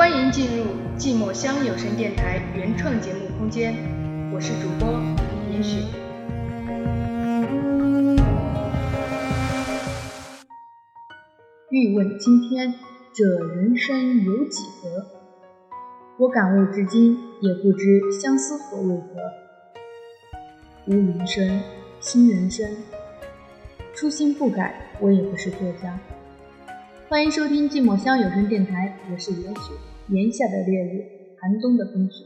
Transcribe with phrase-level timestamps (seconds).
[0.00, 0.64] 欢迎进入
[0.96, 3.74] 寂寞乡有声电台原创节目空间，
[4.32, 4.98] 我是主播
[5.52, 5.76] 严雪。
[11.68, 12.72] 欲问今天，
[13.12, 15.06] 这人生有几何？
[16.16, 19.04] 我感悟至今，也不知相思何为何。
[20.86, 21.60] 无云生，
[22.00, 22.66] 新人生，
[23.92, 26.00] 初心不改，我也不是作家。
[27.10, 29.72] 欢迎收听寂寞乡有声电台，我是严雪。
[30.12, 31.06] 炎夏的烈日，
[31.38, 32.24] 寒冬的风雪。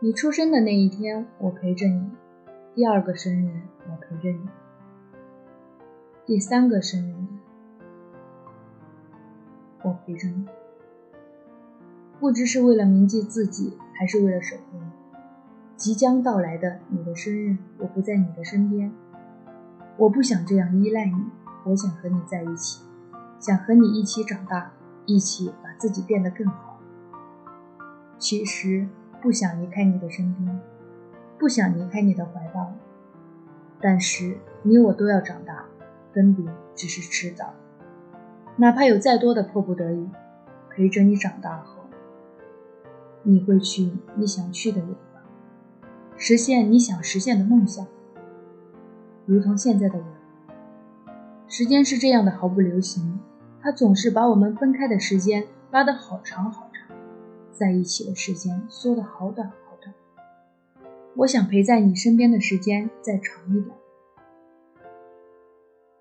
[0.00, 2.08] 你出生的那一天，我陪着你；
[2.74, 4.48] 第二个生日，我陪着你；
[6.24, 7.43] 第三个生日。
[9.84, 10.46] 我陪着你，
[12.18, 14.86] 不知是为了铭记自己，还是为了守护你。
[15.76, 18.90] 即将到来的你的生日，我不在你的身边。
[19.98, 21.26] 我不想这样依赖你，
[21.64, 22.82] 我想和你在一起，
[23.38, 24.72] 想和你一起长大，
[25.04, 26.80] 一起把自己变得更好。
[28.18, 28.88] 其实
[29.20, 30.60] 不想离开你的身边，
[31.38, 32.72] 不想离开你的怀抱，
[33.82, 35.66] 但是你我都要长大，
[36.14, 37.52] 分别只是迟早。
[38.56, 40.08] 哪怕有再多的迫不得已，
[40.70, 41.82] 陪着你长大后，
[43.24, 45.22] 你会去你想去的地方，
[46.16, 47.84] 实现你想实现的梦想。
[49.26, 50.04] 如同现在的我，
[51.48, 53.18] 时间是这样的毫不留情，
[53.60, 56.96] 它总是把我们分开的时间拉得好长好长，
[57.50, 59.92] 在一起的时间缩得好短好短。
[61.16, 63.76] 我想陪在你身边的时间再长一点，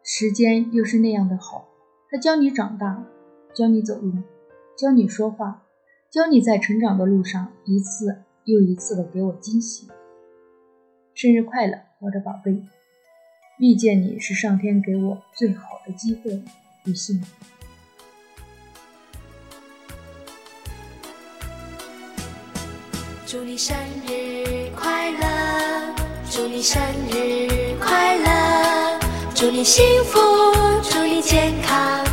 [0.04, 1.73] 时间又是那样的好。
[2.14, 3.04] 他教你长大，
[3.56, 4.14] 教你走路，
[4.78, 5.64] 教你说话，
[6.12, 9.88] 教你在成长的路上一次又一次的给我惊喜。
[11.16, 12.64] 生日快乐，我的宝贝！
[13.58, 16.44] 遇见你是上天给我最好的机会
[16.86, 17.26] 与幸福。
[23.26, 23.76] 祝你生
[24.08, 25.96] 日快乐！
[26.30, 26.80] 祝你生
[27.10, 29.00] 日快乐！
[29.34, 30.20] 祝你幸福！
[30.84, 32.13] 祝你健康！